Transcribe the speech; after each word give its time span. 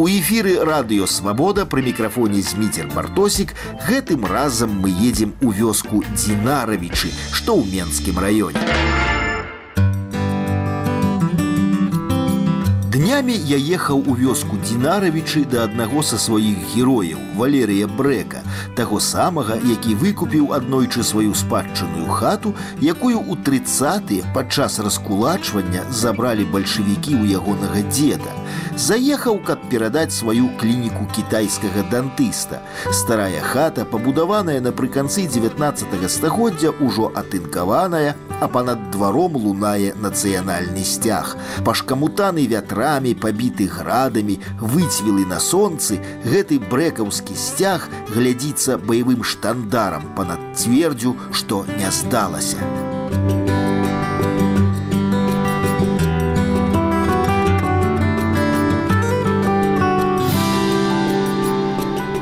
У 0.00 0.08
эфіры 0.08 0.60
радыёвабода 0.60 1.64
пры 1.64 1.80
мікрафоне 1.82 2.42
зміцер 2.42 2.88
бартосік 2.92 3.54
гэтым 3.88 4.26
разам 4.28 4.76
мы 4.76 4.92
едзем 4.92 5.32
у 5.40 5.50
вёску 5.50 6.04
дзінаравічы, 6.12 7.08
што 7.32 7.56
ў 7.56 7.64
менскім 7.72 8.20
раёне. 8.20 8.60
Днямі 13.06 13.34
я 13.48 13.56
ехаў 13.56 14.02
у 14.04 14.14
вёску 14.18 14.56
Дзінаравічы 14.60 15.44
да 15.48 15.64
аднаго 15.64 16.02
са 16.02 16.18
сваіх 16.18 16.58
герояў 16.74 17.20
Валерыя 17.41 17.87
Брэка, 17.87 18.43
таго 18.75 18.99
самага, 18.99 19.57
які 19.57 19.95
выкупіў 19.95 20.51
аднойчы 20.57 21.03
сваю 21.03 21.33
спадчынную 21.37 22.09
хату, 22.19 22.53
якую 22.81 23.17
ў 23.17 23.39
трыццатыя 23.47 24.27
падчас 24.35 24.79
раскулачвання 24.83 25.87
забралі 25.89 26.45
бальшавікі 26.51 27.15
ў 27.17 27.39
ягонага 27.39 27.81
дзеда. 27.89 28.35
Заехаў, 28.75 29.39
каб 29.47 29.63
перадаць 29.71 30.13
сваю 30.15 30.49
клініку 30.59 31.07
кітайскага 31.15 31.87
дантыста. 31.91 32.61
Старая 32.91 33.41
хата, 33.41 33.85
пабудаваная 33.85 34.59
напрыканцы 34.61 35.25
19 35.27 36.09
стагоддзя, 36.11 36.75
ужо 36.79 37.11
атынкаваная, 37.15 38.15
а 38.39 38.47
панад 38.47 38.91
дваром 38.91 39.35
лунае 39.35 39.93
нацыянальны 39.95 40.83
сцяг. 40.83 41.35
Пашкамутаны 41.65 42.47
вятра 42.47 42.81
ветрамі 42.81 43.13
пабіты 43.13 43.67
градамі 43.67 44.39
выцвілы 44.59 45.25
на 45.25 45.39
сонцы 45.39 45.99
гэты 46.25 46.59
брэкаўскі 46.59 47.30
сцяг 47.35 47.89
глядзіцца 48.13 48.77
баявым 48.77 49.23
штандарам 49.23 50.11
панад 50.17 50.41
цвердзю 50.55 51.15
што 51.31 51.65
не 51.77 51.91
здалася 51.91 52.59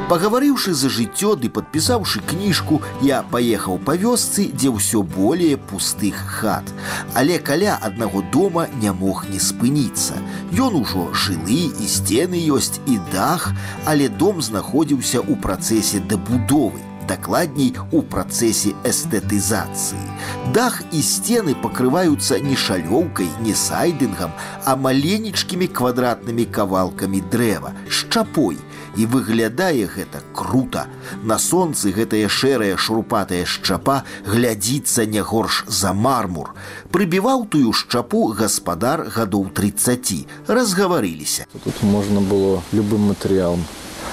Пагаварыўшы 0.09 0.75
за 0.77 0.91
жыццё 0.93 1.33
ды 1.41 1.49
падпісаўшы 1.49 2.21
кніжку, 2.31 2.81
я 3.01 3.23
паехаў 3.31 3.79
па 3.87 3.97
вёсцы, 3.97 4.45
дзе 4.53 4.69
ўсё 4.69 5.01
более 5.01 5.57
пустых 5.57 6.15
хат. 6.15 6.69
Але 7.17 7.39
каля 7.39 7.79
аднаго 7.81 8.21
дома 8.37 8.67
не 8.83 8.93
мог 8.93 9.25
не 9.33 9.41
спыніцца. 9.41 10.21
Ён 10.53 10.77
ужо 10.85 11.09
жылы 11.17 11.73
і 11.73 11.89
сцены 11.89 12.37
ёсць 12.53 12.85
і 12.85 13.01
дах, 13.17 13.49
але 13.89 14.13
дом 14.13 14.43
знаходзіўся 14.45 15.25
ў 15.25 15.41
працэсе 15.41 16.05
дабудовы 16.05 16.85
дакладней 17.09 17.73
у 17.93 18.03
працэсе 18.03 18.75
эстэтызацыі. 18.85 20.05
Дах 20.53 20.83
і 20.93 21.01
сцены 21.01 21.55
пакрываюцца 21.55 22.41
не 22.41 22.57
шалёўкай, 22.57 23.29
не 23.41 23.55
сайдынгам, 23.55 24.33
а 24.65 24.77
маленечкімі 24.77 25.69
квадратнымі 25.69 26.45
кавалкамі 26.45 27.21
дрэва, 27.33 27.75
шчапой, 27.89 28.59
і 28.97 29.07
выглядае 29.07 29.87
гэта 29.87 30.23
круто. 30.35 30.87
На 31.23 31.39
сонцы 31.39 31.93
гэтая 31.93 32.29
шэрая 32.29 32.77
шурупатая 32.77 33.45
шчапа 33.45 34.05
глядзіцца 34.27 35.07
не 35.07 35.21
горш 35.21 35.65
за 35.69 35.93
мармур. 35.93 36.55
Прыбіваў 36.91 37.47
тую 37.51 37.73
шчапу 37.73 38.27
гаспадар 38.33 39.07
гадоў 39.09 39.51
30. 39.51 40.27
разгаварыліся. 40.47 41.47
Тут 41.65 41.83
можна 41.83 42.21
было 42.21 42.63
любым 42.73 43.13
матэрыялам. 43.13 43.65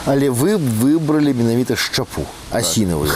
Але 0.06 0.30
вы 0.30 0.58
выбралі 0.58 1.34
менавіта 1.34 1.76
шчапу 1.76 2.26
асінавую. 2.52 3.12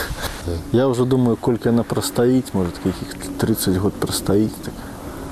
Так. 0.46 0.60
Я 0.72 0.86
ўжо 0.88 1.06
думаю, 1.06 1.38
колькі 1.38 1.74
яна 1.74 1.82
прастаіць, 1.82 2.54
может 2.54 2.78
каких 2.78 3.18
30 3.42 3.78
год 3.82 3.94
прастаіць, 3.98 4.54
так 4.62 4.74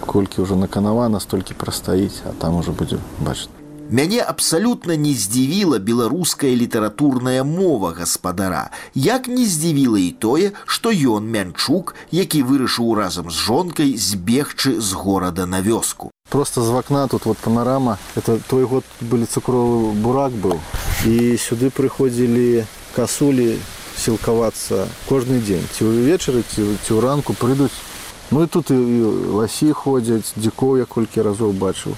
колькі 0.01 0.41
ўжо 0.41 0.55
наканавана, 0.57 1.19
столькі 1.19 1.53
прастаіць, 1.53 2.25
а 2.25 2.33
там 2.33 2.57
уже 2.57 2.71
будзе 2.71 2.97
бачыць. 3.21 3.56
Мяне 3.93 4.21
абсалютна 4.21 4.95
не 4.97 5.13
здзівіла 5.13 5.77
беларуская 5.77 6.55
літаратурная 6.55 7.43
мова 7.43 7.91
гаспадара, 7.93 8.71
як 8.95 9.27
не 9.27 9.45
здзівіла 9.45 9.99
і 9.99 10.11
тое, 10.17 10.51
што 10.65 10.89
ён 10.89 11.27
мянчук, 11.29 11.93
які 12.09 12.41
вырашыў 12.41 12.95
разам 12.97 13.29
з 13.29 13.37
жонкай 13.37 13.93
збегчы 13.97 14.81
з 14.81 14.97
горада 14.97 15.45
на 15.45 15.61
вёску. 15.61 16.09
Просто 16.29 16.63
з 16.63 16.69
вакна 16.69 17.07
тут 17.07 17.25
вот 17.25 17.37
панарама 17.37 17.99
это 18.15 18.39
той 18.47 18.63
год 18.63 18.83
былі 19.01 19.29
цукровы 19.29 19.93
бурак 19.93 20.33
быў 20.33 20.57
і 21.05 21.37
сюды 21.37 21.69
прыходзілі 21.69 22.65
касулі 22.95 23.59
сілкавацца 23.93 24.87
кожны 25.05 25.37
дзень 25.37 25.69
ці 25.75 25.85
ўвечары 25.85 26.41
ці, 26.41 26.65
ці 26.81 26.91
ў 26.97 26.99
ранку 27.03 27.37
прыйдуць 27.37 27.77
Ну 28.31 28.43
і 28.43 28.47
тут 28.47 28.71
і 28.71 28.77
ласі 29.37 29.69
ходзяць 29.77 30.33
дзікоў 30.33 30.81
я 30.81 30.85
колькі 30.89 31.21
разоў 31.21 31.53
бачыў 31.53 31.93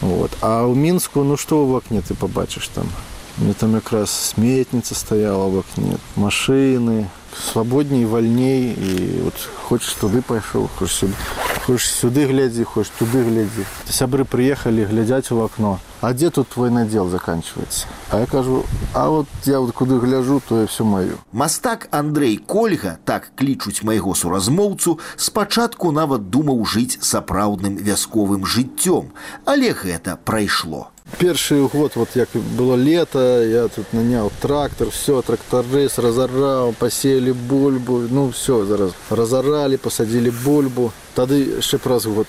Вот. 0.00 0.32
А 0.40 0.64
ў 0.64 0.74
мінску 0.74 1.24
ну 1.24 1.36
што 1.36 1.64
ў 1.64 1.76
вакне 1.76 2.00
ты 2.00 2.14
пабачыш 2.14 2.68
там 2.72 2.88
мне 3.36 3.54
там 3.54 3.74
якраз 3.74 4.10
сметніца 4.10 4.94
стаяла 4.94 5.48
в 5.48 5.58
акне 5.60 5.96
машины 6.16 7.08
свабодней 7.36 8.04
вальней 8.04 8.72
і 8.72 9.20
вот 9.22 9.34
хочаш 9.68 9.94
туды 10.00 10.22
пайшоў 10.22 10.68
хоч 10.78 10.90
сюды 10.90 11.14
хоч 11.66 11.84
сюды 11.84 12.26
глядзі 12.26 12.64
хоч 12.64 12.88
туды 12.98 13.22
глядзі 13.24 13.64
сябры 13.88 14.24
прыехалі 14.24 14.84
глядзяць 14.84 15.30
у 15.30 15.40
акно 15.44 15.78
а 16.00 16.12
дзе 16.12 16.30
тут 16.30 16.48
твой 16.48 16.70
надзел 16.70 17.08
заканчивается 17.08 17.86
а 18.10 18.20
я 18.20 18.26
кажу 18.26 18.64
а 18.94 19.08
вот 19.08 19.26
я 19.44 19.60
вот 19.60 19.72
куды 19.72 19.98
гляжу 19.98 20.40
то 20.48 20.60
я 20.60 20.66
все 20.66 20.84
маю 20.84 21.18
мастак 21.32 21.88
Андрей 21.90 22.36
кольга 22.38 22.98
так 23.04 23.32
клічуць 23.36 23.82
майго 23.82 24.14
суразмоўцу 24.14 24.98
спачатку 25.16 25.92
нават 25.92 26.30
думаў 26.30 26.64
жыць 26.64 26.98
сапраўдным 27.00 27.76
вясковым 27.76 28.46
жыццём 28.46 29.12
але 29.44 29.72
гэта 29.72 30.16
прайшло 30.16 30.88
першы 31.18 31.66
год 31.68 31.92
вот 31.96 32.08
як 32.14 32.28
было 32.56 32.74
лето 32.74 33.42
я 33.44 33.68
тут 33.68 33.92
нанял 33.92 34.30
трактор 34.40 34.90
все 34.90 35.22
тракторыс 35.22 35.98
разораў 35.98 36.72
посеяли 36.78 37.32
бульбу 37.32 38.06
ну 38.10 38.30
все 38.30 38.64
зараз 38.64 38.92
разорали 39.10 39.76
посадили 39.76 40.30
бульбу 40.30 40.92
тады 41.14 41.56
яшчэ 41.58 41.78
праз 41.78 42.06
год 42.06 42.28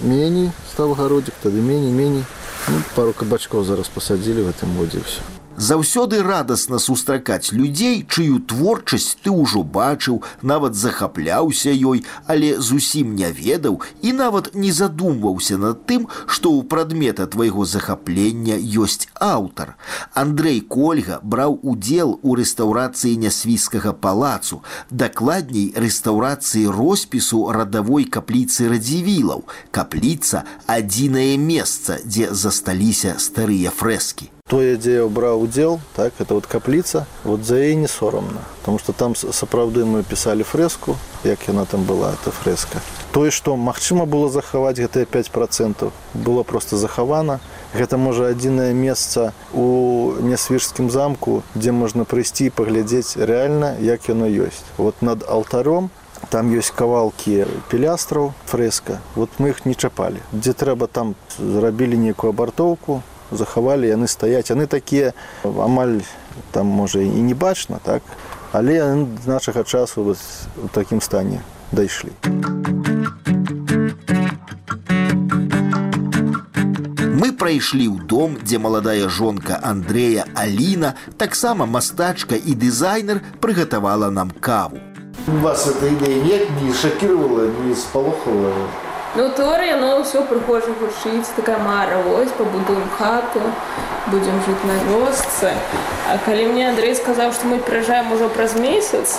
меней 0.00 0.50
стаў 0.72 0.94
гародзік 0.94 1.34
тады 1.42 1.60
меней 1.60 1.92
меней 1.92 2.24
ну, 2.69 2.81
пару 2.95 3.13
кабачков 3.13 3.65
зараз 3.65 3.87
посадили 3.87 4.41
в 4.41 4.49
этом 4.49 4.77
годзе 4.77 4.99
все 5.05 5.21
Заўсёды 5.58 6.22
радасна 6.22 6.78
сустракаць 6.78 7.50
людзей, 7.50 8.06
чыю 8.06 8.38
творчасць 8.38 9.16
ты 9.24 9.30
ўжо 9.34 9.64
бачыў, 9.66 10.22
нават 10.40 10.78
захапляўся 10.78 11.74
ёй, 11.74 12.04
але 12.30 12.50
зусім 12.62 13.16
не 13.18 13.26
ведаў 13.34 13.80
і 14.00 14.12
нават 14.12 14.54
не 14.54 14.70
задумваўся 14.70 15.58
над 15.58 15.82
тым, 15.90 16.06
што 16.30 16.54
ў 16.54 16.62
прадмета 16.62 17.26
твайго 17.26 17.66
захаплення 17.66 18.54
ёсць 18.54 19.10
аўтар. 19.18 19.74
Андрей 20.14 20.60
Кольга 20.60 21.18
браў 21.26 21.58
удзел 21.62 22.20
у 22.22 22.38
рэстаўрацыі 22.38 23.18
нясвійскага 23.18 23.98
палацу, 23.98 24.62
дакладней 24.94 25.74
рэстаўрацыі 25.74 26.70
роспісу 26.70 27.50
радавой 27.50 28.06
капліцы 28.06 28.70
радзівілаў. 28.70 29.42
Капліца 29.74 30.46
адзінае 30.70 31.34
месца, 31.34 31.98
дзе 32.06 32.30
засталіся 32.30 33.18
старыя 33.18 33.74
фрэскі 33.74 34.31
тое 34.48 34.76
дзе 34.76 34.94
я 34.94 35.06
браў 35.06 35.42
удзел 35.42 35.78
так 35.94 36.12
это 36.18 36.34
вот 36.34 36.46
капліца 36.46 37.06
вот 37.24 37.44
за 37.44 37.56
яе 37.56 37.74
не 37.76 37.86
сорамна 37.86 38.40
потому 38.60 38.78
что 38.78 38.92
там 38.92 39.14
сапраўды 39.14 39.84
мы 39.84 40.02
пісалі 40.02 40.42
фрэску 40.42 40.96
як 41.24 41.48
яна 41.48 41.66
там 41.66 41.84
была 41.84 42.14
эта 42.16 42.30
фрэска 42.32 42.80
тое 43.12 43.30
што 43.30 43.56
магчыма 43.56 44.06
было 44.06 44.30
захаваць 44.30 44.80
гэтыя 44.80 45.04
5 45.04 45.30
процентов 45.30 45.92
было 46.14 46.42
просто 46.42 46.76
захавана 46.76 47.40
гэта 47.74 47.98
можа 48.00 48.32
адзінае 48.32 48.72
месца 48.72 49.32
у 49.52 50.16
нясвіжскім 50.20 50.88
замку 50.90 51.42
дзе 51.54 51.72
можна 51.72 52.08
прыйсці 52.08 52.48
і 52.48 52.54
паглядзець 52.56 53.20
рэальна 53.20 53.76
як 53.80 54.08
яно 54.08 54.24
ёсць 54.24 54.64
вот 54.78 55.02
над 55.02 55.28
алтаром 55.28 55.90
там 56.32 56.48
ёсць 56.56 56.72
кавалкі 56.72 57.44
пілястраў 57.68 58.32
фрэска 58.48 58.98
вот 59.14 59.28
мы 59.38 59.52
іх 59.52 59.66
не 59.68 59.76
чапалі 59.76 60.24
дзе 60.32 60.56
трэба 60.56 60.88
там 60.88 61.14
зрабілі 61.36 62.00
нейкую 62.00 62.32
абартоўку 62.32 63.02
захавалі 63.30 63.88
яны 63.88 64.08
стаяць 64.08 64.50
яны 64.50 64.66
такія 64.66 65.12
амаль 65.44 66.00
там 66.52 66.66
можа 66.66 67.00
і 67.00 67.22
не 67.22 67.34
бачна 67.34 67.78
так 67.82 68.02
але 68.52 68.80
з 69.24 69.26
нашага 69.26 69.64
часу 69.64 70.04
вот, 70.04 70.18
у 70.64 70.68
такім 70.68 71.00
стане 71.00 71.40
дайшлі 71.72 72.12
мы 77.18 77.32
прайшлі 77.36 77.88
ў 77.92 78.00
дом 78.08 78.40
дзе 78.40 78.58
маладая 78.58 79.08
жонка 79.08 79.60
андрея 79.62 80.24
аліна 80.34 80.94
таксама 81.16 81.66
мастачка 81.66 82.36
і 82.36 82.54
дызайнер 82.54 83.20
прыгатавала 83.40 84.10
нам 84.10 84.30
каву 84.30 84.80
вас 85.44 85.68
эта 85.68 85.92
ідэя 85.92 86.24
нет 86.24 86.44
не 86.62 86.72
шакіравала 86.72 87.52
не 87.68 87.74
спалохала 87.76 88.81
Ну, 89.16 89.28
теорія, 89.28 89.76
ну, 89.80 90.02
все 90.02 90.20
прихоже 90.20 90.66
гуршить, 90.80 91.34
така 91.36 91.58
мара, 91.58 91.96
ось, 92.18 92.30
побудуємо 92.30 92.86
хату, 92.98 93.40
будемо 94.06 94.40
жити 94.46 94.66
на 94.66 94.92
вёсцы. 94.92 95.52
А 96.12 96.16
коли 96.24 96.46
мені 96.46 96.64
Андрей 96.66 96.94
сказав, 96.94 97.34
що 97.34 97.46
ми 97.46 97.56
приїжджаємо 97.56 98.14
уже 98.14 98.28
праз 98.28 98.56
місяць, 98.56 99.18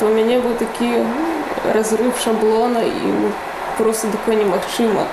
то 0.00 0.06
у 0.06 0.14
мене 0.14 0.38
був 0.38 0.52
такий 0.58 0.92
розрив 1.74 2.14
шаблона, 2.24 2.80
і 2.80 3.12
просто 3.76 4.08
такое 4.08 4.36
немагчыма 4.36 5.04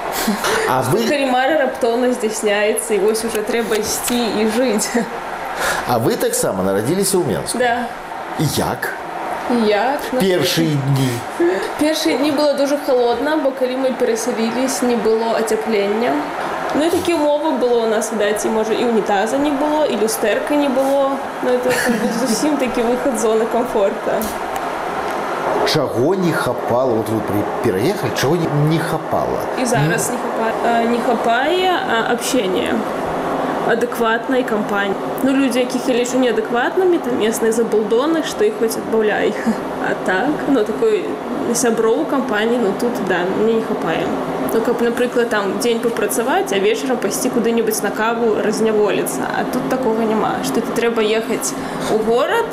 А 0.69 0.81
вы 0.87 1.03
калімары 1.07 1.57
раптоўна 1.59 2.13
здзяйсняецца 2.13 2.95
і 2.95 2.99
вось 3.03 3.23
уже 3.27 3.43
трэба 3.43 3.75
ісці 3.79 4.19
і 4.39 4.47
жыць 4.55 4.87
а 5.87 5.99
вы 5.99 6.15
таксама 6.15 6.63
нарадзіліся 6.63 7.19
ў 7.19 7.27
Менску 7.27 7.59
да 7.59 7.87
як 8.55 8.95
як 9.67 9.99
першыя 10.21 10.77
дні 10.87 11.09
Першыя 11.81 12.17
дні 12.17 12.31
было 12.31 12.53
дуже 12.57 12.77
холодна, 12.77 13.37
бо 13.43 13.51
калі 13.51 13.77
мы 13.77 13.93
перасялілись, 13.93 14.81
не 14.81 14.95
было 14.95 15.35
ацяплення. 15.39 16.11
Ну 16.75 16.85
і 16.85 16.89
такі 16.89 17.13
умовы 17.13 17.51
было 17.59 17.83
у 17.83 17.87
нас 17.89 18.13
відаць, 18.13 18.45
і 18.45 18.49
можа 18.49 18.73
і 18.73 18.85
унітаза 18.85 19.37
не 19.37 19.49
было, 19.51 19.85
і 19.85 19.95
люстэрка 20.03 20.55
не 20.55 20.69
было. 20.69 21.09
Ну 21.43 21.49
это 21.51 21.69
как 21.85 21.93
бы, 21.93 22.07
зусім 22.27 22.57
такі 22.57 22.81
выхад 22.81 23.17
з 23.19 23.25
зоны 23.25 23.45
комфорта. 23.51 24.21
чаго 25.73 26.15
не 26.15 26.31
хапала 26.31 26.93
вот 26.93 27.09
вы 27.09 27.19
при- 27.19 27.71
пераехалі 27.71 28.11
чаго 28.21 28.35
не, 28.35 28.47
не 28.69 28.79
хапала 28.79 29.39
І 29.61 29.65
зараз 29.65 30.11
не 30.11 30.17
хапае, 30.17 30.53
а, 30.65 30.83
не 30.83 30.97
хапае 31.07 31.71
а, 31.71 32.13
общения 32.13 32.73
адэкватнай 33.69 34.43
кампаніі. 34.43 34.95
Ну 35.23 35.31
людзі, 35.31 35.59
якіх 35.59 35.87
я 35.87 35.95
лічу 35.95 36.19
неадэкватнымі, 36.19 36.99
там 36.99 37.19
местныя 37.19 37.55
забулдоны, 37.55 38.23
што 38.27 38.43
іх 38.43 38.59
хоць 38.59 38.75
адбаўляй. 38.75 39.31
А 39.87 39.95
так, 40.05 40.47
ну 40.51 40.63
такой 40.67 41.05
сяброў 41.55 42.05
кампаніі, 42.11 42.59
ну 42.63 42.73
тут 42.79 42.91
да, 43.07 43.23
мне 43.39 43.53
не 43.53 43.61
хапае. 43.61 44.03
Ну, 44.53 44.61
каб, 44.61 44.81
напрыклад, 44.81 45.29
там 45.29 45.59
дзень 45.59 45.79
папрацаваць, 45.79 46.53
а 46.53 46.59
вечарам 46.59 46.97
пайсці 46.97 47.31
куды-небудзь 47.33 47.81
на 47.81 47.89
каву 47.89 48.35
разняволіцца. 48.45 49.25
А 49.25 49.45
тут 49.53 49.65
такога 49.69 50.05
няма, 50.05 50.35
што 50.45 50.61
ты 50.61 50.75
трэба 50.77 51.01
ехаць 51.01 51.55
у 51.95 51.97
горад, 52.05 52.45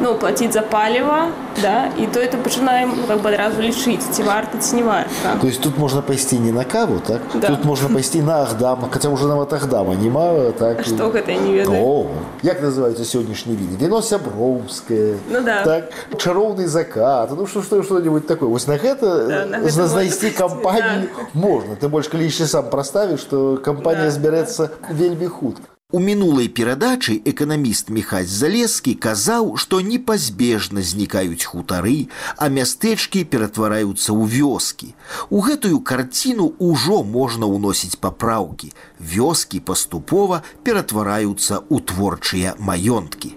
ну, 0.00 0.14
плаціць 0.14 0.52
за 0.52 0.62
паліва, 0.62 1.28
да, 1.62 1.88
і 1.98 2.06
то 2.06 2.20
это 2.20 2.36
пачынаем 2.40 2.92
ну, 2.96 3.02
как 3.06 3.20
бы 3.20 3.28
адразу 3.28 3.60
лічыць, 3.62 4.00
ці 4.10 4.22
варта, 4.22 4.58
ці 4.58 4.76
не 4.76 4.82
варта. 4.82 5.36
то 5.40 5.46
есть 5.46 5.60
тут 5.60 5.78
можна 5.78 6.00
пайсці 6.02 6.38
не 6.38 6.52
на 6.52 6.64
каву 6.64 7.00
так 7.06 7.20
Да. 7.34 7.46
тут 7.48 7.64
можна 7.64 7.88
пайсці 7.88 8.22
на 8.22 8.42
ахдам 8.42 8.88
хаця 8.90 9.08
уже 9.08 9.26
нават 9.26 9.52
ахдама 9.52 9.94
няма 9.94 10.52
так 10.58 10.80
А 10.80 10.82
што 10.82 11.10
гэта 11.10 11.30
я 11.32 11.38
не 11.38 11.52
ведаю. 11.52 11.84
О, 11.84 12.06
як 12.42 12.62
называюцца 12.62 13.04
сённяшнія 13.04 13.58
віды 13.58 13.76
віно 13.84 14.00
сяброўскае 14.02 15.14
Ну 15.30 15.40
да. 15.42 15.64
так 15.64 15.90
чароўны 16.16 16.66
закат 16.66 17.30
ну 17.36 17.46
что 17.46 17.62
что 17.62 17.82
что-нибудь 17.82 18.26
такое 18.26 18.48
вось 18.48 18.66
на 18.68 18.76
гэта 18.78 19.26
Да, 19.28 19.46
на 19.46 19.56
э, 19.56 19.60
гэта 19.60 19.70
зна- 19.70 19.82
можна 19.84 19.86
знайсці 19.86 20.20
пайсці, 20.20 20.38
кампанію 20.38 21.08
можна 21.34 21.74
ты 21.80 21.88
больш 21.88 22.08
калі 22.08 22.24
яшчэ 22.24 22.46
сам 22.46 22.70
праставіш 22.70 23.20
што 23.20 23.58
кампанія 23.62 24.04
Да, 24.04 24.10
збярэцца 24.10 24.68
вельмі 24.90 25.26
хутка 25.26 25.68
У 25.94 25.98
мінулай 25.98 26.46
перадачы 26.46 27.18
эканаміст 27.26 27.90
Міхась 27.90 28.30
Залескі 28.30 28.94
казаў, 28.94 29.56
што 29.58 29.80
непазбежна 29.82 30.82
знікаюць 30.86 31.42
хутары, 31.42 32.06
а 32.38 32.46
мястэчкі 32.46 33.24
ператвараюцца 33.26 34.14
ў 34.14 34.22
вёскі. 34.30 34.94
У 35.34 35.42
гэтую 35.42 35.82
карціну 35.82 36.54
ўжо 36.62 37.02
можна 37.02 37.50
ўносіць 37.50 37.98
папраўкі. 37.98 38.70
Вёскі 39.02 39.58
паступова 39.66 40.46
ператвараюцца 40.62 41.58
ў 41.66 41.82
творчыя 41.82 42.54
маёнткі. 42.62 43.34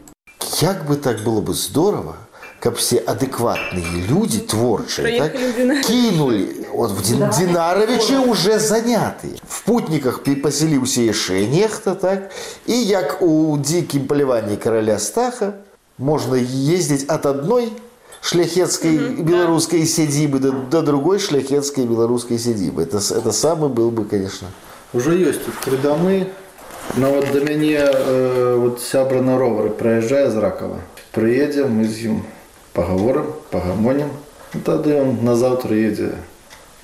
Як 0.61 0.85
бы 0.85 0.95
так 1.01 1.25
было 1.25 1.41
бы 1.41 1.57
здорово, 1.57 2.21
каб 2.61 2.77
все 2.77 3.01
адэкватныя 3.01 4.05
людзі 4.07 4.45
творчыя 4.45 5.17
так, 5.17 5.33
Прыехалі 5.33 5.49
ў 5.49 5.53
Динар- 5.57 5.81
кінулі 5.83 6.43
вот 6.77 6.91
в 6.91 7.01
Дин- 7.01 7.29
Динаровичы 7.29 8.19
уже 8.19 8.57
заняты 8.59 9.37
в 9.47 9.61
путніках 9.65 10.23
пі- 10.23 10.41
пасяліўся 10.41 11.01
яшчэ 11.01 11.47
нехта 11.49 11.95
так 11.95 12.31
і 12.67 12.83
як 12.85 13.21
у 13.21 13.57
дзікім 13.57 14.07
паляванні 14.07 14.57
караля 14.57 14.99
стаха 14.99 15.53
можна 15.97 16.37
ездзіць 16.37 17.05
ад 17.07 17.25
адной 17.25 17.71
шляхецкай 18.21 18.97
беларускай 19.19 19.85
сядзібы 19.85 20.39
да, 20.39 20.51
да 20.71 20.81
другой 20.81 21.19
шляхецкай 21.19 21.85
беларускай 21.85 22.37
сядзібы 22.39 22.83
это, 22.83 22.99
с- 22.99 23.11
это 23.11 23.31
самы 23.31 23.69
был 23.69 23.91
бы 23.91 24.05
конечно 24.05 24.47
Уже 24.93 25.17
ёсць 25.17 25.39
тут 25.43 25.55
тры 25.65 25.77
дамы. 25.81 26.27
Ну 26.97 27.09
вот 27.09 27.25
да 27.33 27.39
мяне 27.39 27.79
э, 27.81 28.55
вот 28.59 28.79
сябра 28.81 29.21
на 29.21 29.39
ровары 29.39 29.69
праязджае 29.69 30.29
з 30.29 30.35
ракава. 30.37 30.77
Прыедзе, 31.15 31.65
мы 31.65 31.87
з 31.87 32.05
ім 32.13 32.21
пагаворым, 32.73 33.25
пагамонім. 33.49 34.09
Ну, 34.53 34.59
Тады 34.61 34.93
ён 35.01 35.23
назаўтра 35.25 35.73
едзе 35.73 36.13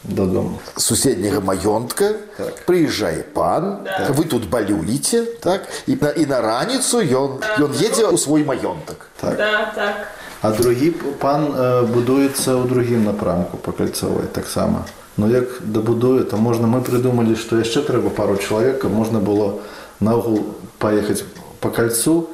дадому. 0.04 0.60
суседняга 0.78 1.42
маёнтка 1.42 2.16
Так. 2.38 2.66
прыязджае 2.66 3.24
пан 3.24 3.88
вы 4.10 4.24
тут 4.24 4.50
балюеце 4.50 5.26
так 5.42 5.68
і 5.88 5.96
на, 6.02 6.10
і 6.10 6.26
на 6.26 6.42
раніцу 6.42 7.02
ён 7.04 7.44
ён 7.60 7.72
едзе 7.76 8.08
ў 8.08 8.18
свой 8.18 8.44
маёнтак 8.44 9.10
Так. 9.20 9.38
Да, 9.38 9.72
так. 9.76 9.96
А 10.42 10.52
другі 10.52 10.92
пан 11.20 11.52
э, 11.52 11.84
будуецца 11.84 12.56
ў 12.56 12.68
другім 12.68 13.04
напрамку 13.04 13.58
па 13.58 13.72
кальцавой 13.72 14.24
таксама. 14.32 14.86
Ну 15.18 15.28
як 15.28 15.60
дабудуе, 15.60 16.24
то 16.24 16.38
можна 16.38 16.68
мы 16.68 16.80
прыдумалі, 16.80 17.36
што 17.36 17.60
яшчэ 17.60 17.84
трэба 17.84 18.10
пару 18.10 18.38
чалавек, 18.38 18.80
каб 18.80 18.96
можна 18.96 19.20
было 19.20 19.60
наогул 20.00 20.56
паехаць 20.80 21.24
па 21.60 21.70
кальцу 21.70 22.30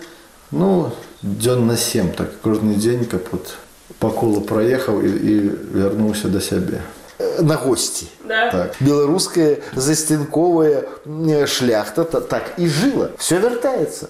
ну 0.52 0.92
дзён 1.24 1.66
на 1.66 1.78
7 1.78 2.14
так 2.14 2.30
кожны 2.42 2.76
дзень 2.76 3.06
каб 3.06 3.26
вот 3.32 3.58
па 4.00 4.10
колу 4.10 4.42
праехаў 4.42 5.02
і, 5.02 5.10
і 5.10 5.34
вярнуўся 5.74 6.30
да 6.30 6.42
сябе. 6.42 6.82
Э, 7.21 7.43
на 7.43 7.55
госці 7.57 8.07
Да. 8.29 8.51
Так. 8.51 8.71
беларуская 8.81 9.57
засцянковая 9.77 10.83
м, 11.07 11.47
шляхта 11.47 12.05
та- 12.05 12.21
так 12.21 12.43
і 12.59 12.69
жыла 12.69 13.09
все 13.19 13.39
вяртаецца 13.39 14.07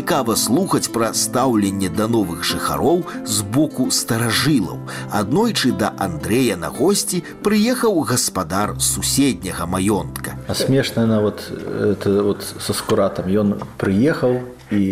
Цікава 0.00 0.36
слухаць 0.36 0.88
пра 0.88 1.12
стаўленне 1.12 1.88
да 1.88 2.08
новых 2.08 2.42
жыхароў 2.44 3.04
з 3.24 3.42
боку 3.42 3.90
старажылаў. 3.90 4.80
Аднойчы 5.12 5.72
да 5.72 5.92
Андрэя 5.98 6.56
на 6.56 6.72
госці 6.72 7.22
прыехаў 7.44 8.00
гаспадар 8.08 8.74
суседняга 8.80 9.66
маёнтка. 9.66 10.40
А 10.48 10.54
смешна 10.54 11.06
на 11.06 11.20
вот 11.20 11.44
это 11.50 12.22
вот 12.22 12.42
со 12.42 12.72
скуратам 12.72 13.28
ён 13.28 13.60
прыехаў 13.78 14.42
і 14.70 14.82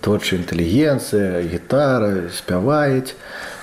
творчая 0.00 0.40
інтэлігенцыя 0.40 1.44
гітара 1.44 2.32
спяваюць 2.32 3.14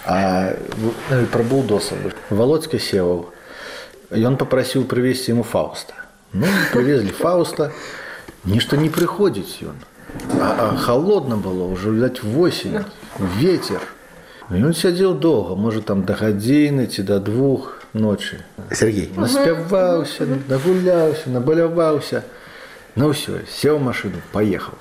а 0.06 0.54
ну, 0.78 0.94
і 1.12 1.25
пра 1.34 1.44
булдоса 1.44 1.98
володька 2.30 2.80
севаў 2.80 3.34
ён 4.14 4.38
попрасіў 4.38 4.86
прывесці 4.88 5.33
ему 5.33 5.44
фауста 5.44 5.97
ну 6.33 6.47
привезли 6.71 7.12
фауста 7.12 7.71
нешта 8.45 8.78
не 8.78 8.90
прыходзіць 8.94 9.66
ён 9.68 9.76
а, 10.40 10.71
а 10.71 10.78
холодно 10.78 11.38
было 11.38 11.64
уже 11.64 11.92
відаць 11.92 12.24
восень 12.24 12.83
ветер 13.19 13.81
ён 14.50 14.74
сядзеў 14.74 15.18
доўга 15.19 15.56
можа 15.56 15.81
там 15.81 16.04
да 16.06 16.16
гадзіны 16.16 16.88
ці 16.88 17.04
да 17.04 17.19
двух 17.19 17.83
ночы 17.94 18.40
Сергей 18.71 19.12
наспяваўся 19.16 20.28
нагуляўся 20.47 21.30
набаляваўся 21.30 22.24
ну 22.95 23.12
ўсё 23.12 23.44
сеў 23.52 23.78
у 23.78 23.83
машину 23.83 24.24
паехаў 24.31 24.76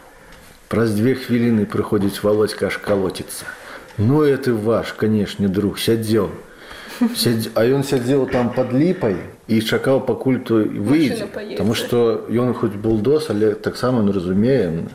праз 0.69 0.95
две 0.95 1.15
хвіліны 1.15 1.67
прыходзіць 1.67 2.23
володька 2.23 2.71
аж 2.71 2.79
калоціцца 2.79 3.47
ну 3.99 4.23
это 4.23 4.55
ваш 4.55 4.93
канешне 4.93 5.49
друг 5.49 5.79
сядзеў 5.79 6.31
Сядз... 6.97 7.51
а 7.55 7.65
ён 7.65 7.85
сядзеў 7.85 8.25
там 8.33 8.49
под 8.57 8.73
ліпай 8.73 9.17
і 9.49 9.61
чакаў 9.61 10.01
пакуль 10.07 10.41
той 10.41 10.65
выйдзе 10.65 11.29
паедзе. 11.29 11.59
Таму 11.61 11.75
што 11.77 12.25
ён 12.31 12.55
хоць 12.55 12.73
булдос 12.73 13.29
але 13.31 13.53
таксама 13.55 14.03
ну 14.03 14.13
разумеем 14.17 14.89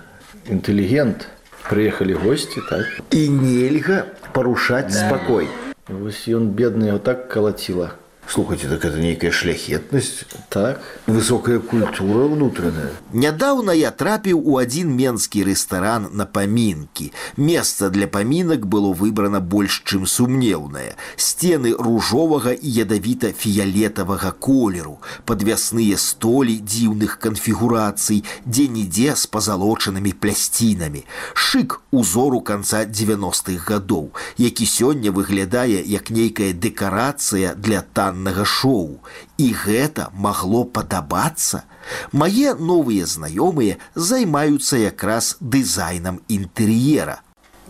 інтэлігент 0.50 1.28
прыехалі 1.70 2.14
госці 2.14 2.62
так 2.70 2.86
і 3.12 3.30
нельга 3.30 4.06
парушаць 4.34 4.94
спакой. 4.94 5.48
вось 5.88 6.28
ён 6.28 6.50
бедны 6.56 6.92
яго 6.92 7.00
так 7.00 7.28
калаціла 7.30 7.92
Слухайте, 8.34 8.70
так 8.70 8.86
это 8.86 8.98
нейкая 8.98 9.30
шляхетнасць, 9.30 10.24
так 10.48 10.80
высокая 11.06 11.60
культура 11.60 12.30
ўнутраная. 12.32 12.96
Нядаўна 13.12 13.76
я 13.76 13.92
трапіў 13.92 14.40
у 14.40 14.56
адзін 14.56 14.88
менскі 14.96 15.44
рэстаран 15.44 16.08
на 16.16 16.24
памінкі. 16.24 17.12
Месца 17.36 17.90
для 17.90 18.08
памінак 18.08 18.64
было 18.72 18.94
выбрана 18.96 19.42
больш 19.44 19.82
чым 19.84 20.08
сумнеўнае. 20.08 20.96
Сцены 21.20 21.76
ружовага 21.76 22.56
і 22.56 22.72
ядавіта-фіялетавага 22.72 24.32
колеру, 24.40 25.04
падвясныя 25.28 26.00
столі 26.00 26.56
дзіўных 26.64 27.20
канфігурацый, 27.20 28.24
дзе-нідзе 28.48 29.20
з 29.20 29.28
пазалочанымі 29.28 30.16
плясцінамі. 30.16 31.04
Шык 31.36 31.82
узору 31.92 32.40
канца 32.40 32.88
90-х 32.88 33.60
гадоў, 33.68 34.16
які 34.40 34.64
сёння 34.64 35.12
выглядае 35.12 35.84
як 35.84 36.16
нейкая 36.16 36.56
дэкарацыя 36.56 37.60
для 37.60 37.84
таннага 38.16 38.46
шоу. 38.46 39.00
І 39.38 39.54
гэта 39.54 40.10
магло 40.14 40.64
падабацца. 40.64 41.64
Мае 42.12 42.54
новыя 42.56 43.06
знаёмыя 43.06 43.78
займаюцца 43.96 44.78
якраз 44.78 45.36
дызайнам 45.40 46.22
інтэр'ера. 46.28 47.22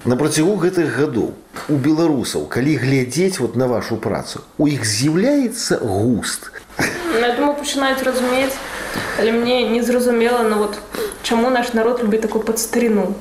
На 0.04 0.18
працягу 0.18 0.56
гэтых 0.58 0.98
гадоў 0.98 1.34
у 1.70 1.75
беларусаў, 1.78 2.48
калі 2.50 2.75
глядзець 2.82 3.38
вот 3.40 3.56
на 3.56 3.68
вашу 3.70 3.98
працу, 4.01 4.42
у 4.58 4.66
іх 4.66 4.82
з'яўляецца 4.86 5.78
густ. 5.78 6.51
Ну, 6.78 7.20
Я 7.22 7.36
думаю, 7.36 7.54
пачынаюць 7.54 8.01
разумець, 8.01 8.58
але 9.20 9.32
мне 9.32 9.70
не 9.70 9.82
зразумела, 9.82 10.42
ну 10.42 10.58
вот 10.58 10.80
чаму 11.24 11.50
наш 11.50 11.74
народ 11.74 12.01
любіць 12.04 12.22
такую 12.22 12.44
падстарину 12.44 13.13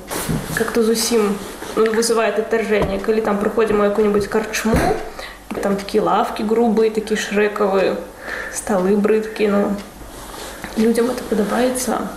как-то 0.54 0.82
зусім 0.82 1.36
ну, 1.76 1.92
вызывает 1.92 2.38
отторжение 2.38 2.98
калі 2.98 3.20
там 3.20 3.38
прыходзім 3.38 3.80
у 3.80 3.84
якую-нибудь 3.84 4.26
карчму 4.26 4.76
там 5.62 5.76
такие 5.76 6.02
лавки 6.02 6.42
грубые 6.42 6.90
такие 6.90 7.18
шрэкавыя 7.18 7.96
столы 8.54 8.96
брыдкі 8.96 9.48
ну 9.48 9.62
людям 10.76 11.10
это 11.10 11.22
падабаецца 11.24 12.08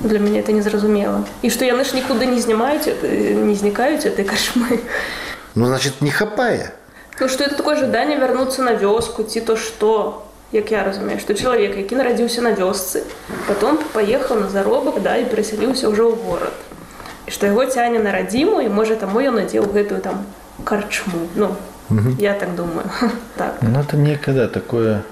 для 0.00 0.18
мяне 0.18 0.40
это 0.40 0.52
незразумела 0.52 1.24
і 1.42 1.50
што 1.50 1.64
яны 1.64 1.84
ж 1.84 1.96
нікуды 1.96 2.26
не 2.26 2.40
знімаюць 2.40 2.86
не 2.86 3.54
знікаюць 3.54 4.04
этой 4.04 4.24
кашмы 4.24 4.80
ну 5.54 5.66
значит 5.66 6.00
не 6.00 6.10
хапае 6.10 6.72
ну 7.20 7.28
что 7.28 7.44
это 7.44 7.56
такое 7.56 7.76
жаданне 7.76 8.16
вярнуцца 8.16 8.62
на 8.62 8.74
вёску 8.74 9.24
ці 9.24 9.40
то 9.40 9.56
что 9.56 10.24
як 10.52 10.70
я 10.70 10.84
разумею 10.84 11.20
что 11.20 11.34
чалавек 11.34 11.76
які 11.76 11.96
нарадзіўся 11.96 12.42
на 12.42 12.52
вёсцы 12.52 13.04
потом 13.48 13.78
поехал 13.92 14.36
на 14.36 14.48
заробак 14.50 15.00
да 15.02 15.16
і 15.16 15.24
перасяліўся 15.24 15.88
ўжо 15.88 16.12
ў 16.12 16.16
горад 16.26 16.52
і 16.52 16.65
што 17.28 17.46
яго 17.46 17.66
цяне 17.66 17.98
на 17.98 18.12
радзіму 18.12 18.60
і 18.60 18.68
можа 18.68 18.96
таму 18.96 19.20
ён 19.20 19.38
надзеў 19.40 19.66
гэтую 19.72 20.00
там 20.00 20.26
карчму 20.64 21.28
ну 21.34 21.54
угу. 21.90 22.14
я 22.18 22.34
так 22.34 22.54
думаю 22.54 22.88
так. 23.36 23.58
ну 23.62 23.80
это 23.80 23.96
некогда 23.96 24.48
такое 24.48 25.02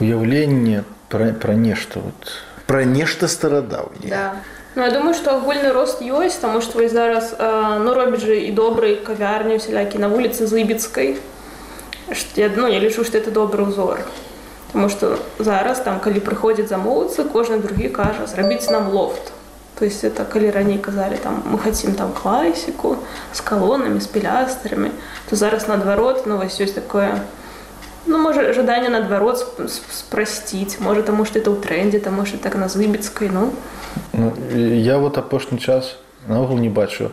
уяўленне 0.00 0.84
про, 1.08 1.32
про 1.32 1.54
нешта 1.54 2.00
вот 2.00 2.32
про 2.66 2.84
нешта 2.84 3.28
старадаўне 3.28 4.08
да. 4.08 4.34
Ну, 4.74 4.82
я 4.82 4.90
думаю 4.90 5.14
что 5.14 5.36
агульны 5.36 5.72
рост 5.72 6.00
ёсць 6.00 6.40
тому 6.40 6.60
что 6.62 6.78
вы 6.78 6.88
зараз 6.88 7.34
э, 7.38 7.78
ну 7.84 7.94
робіць 7.94 8.24
жа 8.24 8.32
і 8.32 8.52
добрый 8.52 8.96
кавярню 8.96 9.58
сялякі 9.58 9.98
на 9.98 10.08
вуліцы 10.08 10.46
зыбіцкай 10.46 11.18
я 12.36 12.50
ну 12.56 12.66
я 12.66 12.80
лічу 12.80 13.04
что 13.04 13.18
это 13.18 13.30
добрый 13.30 13.68
узор 13.68 14.00
Таму 14.72 14.88
што 14.88 15.18
зараз 15.38 15.80
там 15.84 16.00
калі 16.00 16.24
прыходзіць 16.24 16.68
замоўцы 16.72 17.28
кожны 17.28 17.60
другі 17.60 17.88
кажа 17.92 18.26
зрабіць 18.26 18.70
нам 18.70 18.88
лофт 18.88 19.32
то 19.78 19.84
есть 19.84 20.04
это 20.04 20.24
калі 20.24 20.50
раней 20.50 20.78
казалі 20.78 21.16
там 21.22 21.42
мы 21.46 21.58
хацім 21.58 21.94
там 21.94 22.12
класіку 22.12 22.96
з 23.32 23.40
калонамі 23.40 24.00
з 24.00 24.06
пілястарамі 24.06 24.90
то 25.30 25.36
зараз 25.36 25.68
наадварот 25.68 26.26
ну 26.26 26.36
вось 26.36 26.60
ёсць 26.60 26.74
такое 26.74 27.18
ну 28.06 28.18
можа 28.18 28.52
жаданне 28.52 28.88
наадварот 28.88 29.42
спрасціць 29.90 30.78
можа 30.80 31.02
таму 31.02 31.24
што 31.24 31.38
это 31.38 31.50
ў 31.50 31.58
трендзе 31.58 31.98
таму 31.98 32.26
што 32.26 32.38
так 32.38 32.54
на 32.54 32.68
зыбіцкай 32.68 33.30
ну. 33.32 33.50
ну 34.12 34.32
я 34.54 34.98
вот 34.98 35.18
апошні 35.18 35.58
час 35.58 35.96
наогул 36.28 36.58
не 36.58 36.68
бачу 36.68 37.10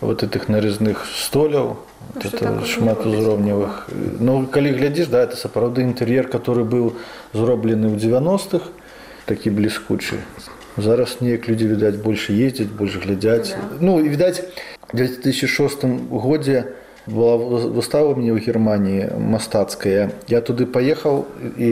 вот 0.00 0.22
этих 0.22 0.48
нарезных 0.48 1.06
столяў 1.06 1.76
это 2.16 2.64
шмат 2.66 3.06
узроўневых 3.06 3.88
Ну 4.20 4.46
калі 4.46 4.72
глядзіш 4.72 5.08
да 5.08 5.22
это 5.22 5.36
сапраўды 5.36 5.88
інтэр'ер 5.88 6.28
который 6.28 6.64
быў 6.64 6.96
зроблены 7.32 7.92
ў 7.92 7.96
90-х 7.96 8.68
такі 9.26 9.50
бліскучы 9.50 10.20
зараз 10.76 11.18
неяк 11.20 11.48
людзі 11.48 11.66
відаць 11.74 11.96
больше 11.96 12.32
ездзяць 12.32 12.70
больш 12.70 12.96
глядзяць 12.96 13.54
да. 13.54 13.80
ну 13.80 14.00
і 14.00 14.08
відаць 14.08 14.42
2006 14.92 15.84
годзе 16.10 16.66
у 16.66 16.80
была 17.06 17.36
выстава 17.36 18.14
мне 18.14 18.32
ў 18.32 18.38
германії 18.44 19.08
мастацкая 19.16 20.12
я 20.28 20.40
туды 20.40 20.66
паехаў 20.66 21.24
і 21.56 21.70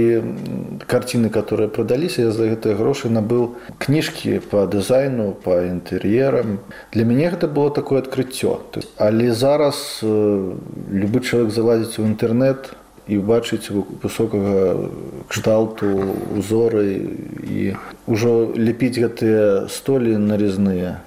карціны 0.89 1.29
которые 1.29 1.69
прадаліся 1.69 2.29
я 2.29 2.31
за 2.33 2.49
гэтыя 2.49 2.75
грошы 2.75 3.13
набыў 3.13 3.61
кніжкі 3.79 4.41
по 4.51 4.65
дызайну 4.67 5.33
по 5.33 5.61
інтэр'ерам 5.61 6.59
для 6.93 7.05
мяне 7.05 7.29
гэта 7.31 7.47
было 7.47 7.71
такое 7.71 8.01
адкрыццё 8.01 8.61
але 8.97 9.33
зараз 9.33 10.01
любы 10.03 11.21
чалавек 11.21 11.53
залазіць 11.53 12.01
у 12.01 12.09
інтэрнет 12.09 12.73
і 13.09 13.19
бачыць 13.25 13.73
высокага 13.73 14.91
кшталту 15.33 15.89
узоры 16.37 17.09
і 17.49 17.75
ўжо 18.05 18.53
ляпіць 18.53 19.01
гэтыя 19.01 19.69
столі 19.73 20.21
нарізныя 20.21 21.01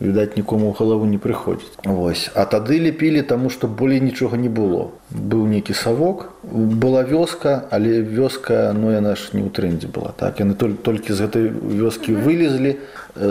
відаць 0.00 0.36
нікому 0.36 0.72
ў 0.72 0.76
галаву 0.76 1.08
не 1.08 1.20
прыходзіць 1.20 1.76
Вось 1.84 2.28
а 2.34 2.44
тады 2.44 2.80
лепілі 2.80 3.24
таму 3.24 3.52
што 3.52 3.68
болей 3.68 4.00
нічога 4.04 4.36
не 4.40 4.48
было 4.48 4.92
быў 5.12 5.48
нейкі 5.48 5.76
савок 5.76 6.28
была 6.44 7.04
вёска 7.08 7.68
але 7.70 8.00
вёска 8.00 8.72
ну 8.76 8.92
яна 8.92 9.16
ж 9.16 9.32
не 9.36 9.44
ў 9.44 9.52
трендзе 9.52 9.88
была 9.88 10.12
так 10.16 10.40
яны 10.40 10.56
толь, 10.56 10.76
толькі 10.76 11.12
з 11.12 11.28
гэтай 11.28 11.44
вёскі 11.52 12.16
вылезлі 12.16 12.76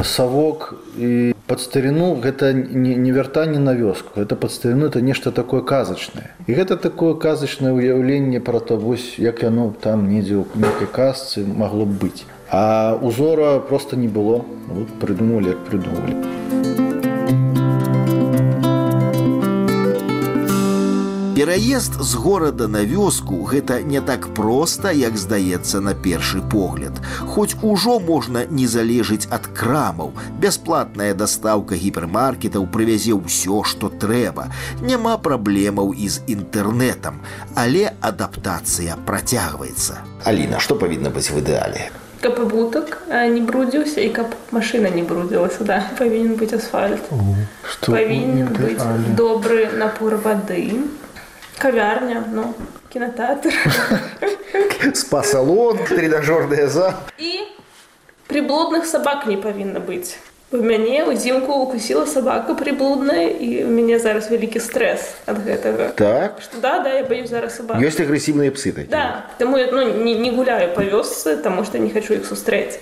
савок 0.01 0.73
і 0.97 1.32
пад 1.47 1.61
старіну 1.61 2.09
гэта 2.23 2.51
не, 2.53 2.95
не 2.95 3.11
вяртанне 3.11 3.59
на 3.59 3.73
вёску 3.73 4.21
это 4.21 4.35
пад 4.35 4.51
старіну 4.51 4.89
это 4.89 5.01
нешта 5.01 5.31
такое 5.31 5.61
казачнае 5.61 6.29
і 6.47 6.57
гэта 6.59 6.77
такое 6.77 7.13
казачнае 7.13 7.73
ўяўленне 7.73 8.39
пра 8.39 8.59
то 8.59 8.77
вось 8.77 9.15
як 9.17 9.43
яно 9.43 9.71
там 9.87 10.09
недзе 10.09 10.41
ў 10.41 10.45
нейкай 10.65 10.89
казцы 10.99 11.45
магло 11.63 11.89
б 11.89 11.97
быць 12.05 12.27
а 12.51 12.97
узора 13.01 13.59
просто 13.59 13.95
не 13.95 14.07
было 14.07 14.45
вот 14.67 14.93
прыдумалі 15.01 15.55
як 15.55 15.65
прыдумалі 15.69 16.42
Пераезд 21.53 22.01
з 22.01 22.15
горада 22.15 22.67
на 22.67 22.81
вёску 22.83 23.43
гэта 23.45 23.81
не 23.83 24.01
так 24.01 24.27
проста, 24.33 24.91
як 24.91 25.17
здаецца 25.17 25.79
на 25.79 25.93
першы 25.93 26.41
погляд. 26.41 26.99
Хоць 27.19 27.55
ужо 27.61 27.99
можна 27.99 28.45
не 28.49 28.67
залежыць 28.67 29.27
ад 29.29 29.47
крамаў. 29.53 30.11
Бясплатная 30.41 31.13
дастаўка 31.13 31.75
гіпермаркетаў 31.75 32.67
прывязе 32.73 33.13
ўсё, 33.13 33.63
што 33.63 33.89
трэба. 33.89 34.49
Няма 34.81 35.17
праблемаў 35.17 35.93
і 35.93 36.09
з 36.09 36.25
інтэрнетам, 36.27 37.21
але 37.55 37.93
адаптацыя 38.01 38.97
працягваецца. 39.05 40.03
Аліна, 40.25 40.59
што 40.59 40.75
павінна 40.75 41.09
быць 41.09 41.31
в 41.31 41.39
ідэале? 41.39 41.89
каб 42.21 42.39
абутак 42.39 42.97
не 43.07 43.41
брудзіўся 43.47 44.01
і 44.03 44.09
каб 44.11 44.33
машына 44.51 44.89
не 44.91 45.03
брудзілася 45.07 45.63
да 45.63 45.77
павінен 45.99 46.35
быць 46.35 46.51
асфальт 46.57 47.07
павінен 47.87 48.51
быць 48.59 48.83
добры 49.15 49.69
напор 49.79 50.19
вады 50.25 50.83
кавярня 51.59 52.23
ну 52.31 52.53
кінотэатр 52.93 53.53
спа-салон 54.95 55.83
тренажорная 55.85 56.67
за 56.67 56.95
і 57.17 57.43
приблудных 58.27 58.85
сабак 58.85 59.27
не 59.27 59.37
павінна 59.37 59.79
быць 59.79 60.15
у 60.51 60.57
мяне 60.57 61.05
ўзімку 61.05 61.53
укусіла 61.61 62.07
сабака 62.09 62.55
прыблудная 62.57 63.29
і 63.29 63.65
у 63.65 63.69
мяне 63.69 63.99
зараз 64.01 64.31
вялікі 64.33 64.57
стрэс 64.57 65.05
ад 65.29 65.43
гэтага 65.45 65.93
так 65.93 66.41
что 66.41 66.57
да 66.57 66.79
да 66.79 66.95
я 66.97 67.03
баюсь 67.03 67.29
зараз 67.29 67.59
сабак 67.59 67.77
ёсць 67.77 68.01
агрэсіўныя 68.01 68.49
псы 68.55 68.73
такі. 68.73 68.89
да 68.89 69.29
таму 69.37 69.61
я 69.61 69.69
ну, 69.71 69.83
не, 69.83 70.17
не 70.17 70.31
гуляю 70.31 70.73
па 70.73 70.81
вёсцы 70.81 71.37
таму 71.37 71.65
што 71.67 71.77
не 71.77 71.93
хочу 71.93 72.17
іх 72.17 72.25
сустрэць 72.25 72.81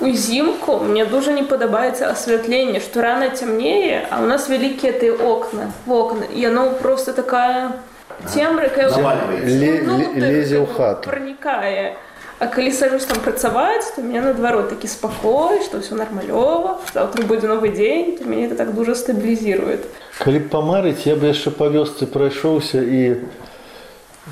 узімку 0.00 0.80
мне 0.82 1.06
дуже 1.06 1.30
не 1.30 1.44
падабаецца 1.46 2.10
асвятленне 2.10 2.80
што 2.80 3.02
рана 3.06 3.30
цямнее 3.30 4.08
а 4.10 4.18
у 4.18 4.26
нас 4.26 4.48
вялікія 4.48 4.92
ты 4.98 5.14
окна 5.14 5.70
вокна 5.86 6.26
яно 6.34 6.72
просто 6.82 7.12
такая 7.12 7.78
цемра 8.26 8.70
ну, 8.70 9.98
лезе 10.16 10.58
ў 10.60 10.66
хату 10.66 11.10
пранікае 11.10 11.92
а 11.92 12.14
А 12.38 12.46
калі 12.46 12.72
сажусь 12.72 13.04
там 13.06 13.20
працаваць, 13.22 13.94
то 13.94 14.02
мне 14.02 14.20
наадварот 14.20 14.68
такі 14.68 14.90
спакой, 14.90 15.62
што 15.62 15.78
ўсё 15.78 15.94
нармалёва, 15.94 16.82
заўтра 16.90 17.22
будзе 17.22 17.46
новы 17.46 17.70
дзень, 17.70 18.18
то 18.18 18.26
мяне 18.26 18.50
это 18.50 18.58
так 18.58 18.74
дужа 18.74 18.98
стабілізірует. 18.98 19.86
Калі 20.18 20.38
б 20.42 20.50
памарыць, 20.50 21.06
я 21.06 21.14
бы 21.14 21.30
яшчэ 21.30 21.54
па 21.54 21.70
вёсцы 21.70 22.10
прайшоўся 22.10 22.82
і 22.82 23.22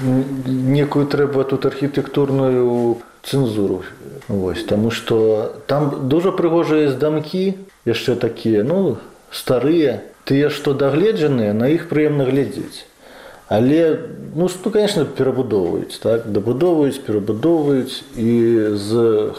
некую 0.03 1.07
трэба 1.07 1.47
тут 1.47 1.67
архітэктурную 1.67 2.99
цэнзуру 3.23 3.85
Вось, 4.27 4.65
Таму 4.65 4.91
што 4.91 5.55
там 5.67 6.09
дужа 6.09 6.33
прыгожыя 6.33 6.91
здамкі 6.91 7.55
яшчэ 7.87 8.17
такія 8.17 8.65
ну 8.67 8.99
старыя, 9.31 10.03
тыя, 10.25 10.51
што 10.51 10.75
дагледжаныя, 10.75 11.55
на 11.55 11.71
іх 11.71 11.87
прыемна 11.87 12.27
глядзець. 12.27 12.83
Але 13.49 13.99
ну 14.35 14.49
что 14.49 14.71
конечно 14.71 15.05
перабудоўваюць 15.05 16.01
так 16.01 16.31
дабудоўваюць 16.33 17.05
перабудоўваюць 17.05 18.01
і 18.17 18.33
з 18.81 18.91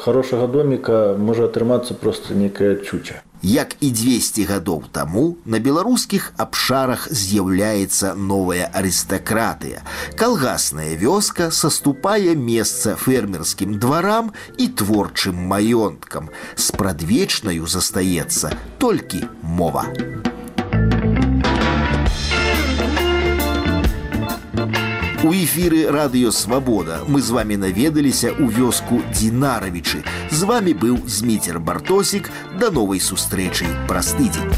хорошага 0.05 0.47
доміка 0.47 1.15
можа 1.17 1.49
атрымацца 1.49 1.97
просто 1.97 2.37
некая 2.37 2.75
чуча 2.75 3.23
Як 3.43 3.75
і 3.83 3.91
200 3.91 4.45
гадоў 4.47 4.83
таму 4.95 5.35
на 5.45 5.59
беларускіх 5.59 6.31
абшарах 6.39 7.09
з'яўляецца 7.11 8.13
новая 8.15 8.69
арыстакратыя. 8.71 9.83
Калгасная 10.15 10.95
вёска 10.95 11.51
саступае 11.51 12.39
месца 12.39 12.95
фермерскім 12.95 13.75
дварам 13.83 14.31
і 14.55 14.71
творчым 14.71 15.35
маёнткам. 15.35 16.31
Спрадвечнаю 16.55 17.67
застаецца 17.67 18.55
толькі 18.79 19.27
мова. 19.43 19.91
У 25.27 25.31
эфіры 25.31 25.87
радыёвабода 25.87 27.07
мы 27.07 27.21
з 27.21 27.31
вами 27.31 27.55
наведаліся 27.55 28.35
ў 28.35 28.51
вёску 28.51 28.99
Дзінаравічы. 29.15 30.03
З 30.31 30.41
вами 30.43 30.75
быў 30.75 31.07
зміцер 31.07 31.59
бартосік 31.59 32.29
да 32.59 32.69
новай 32.69 32.99
сустрэчы 32.99 33.65
праз 33.87 34.15
тыдзень. 34.19 34.51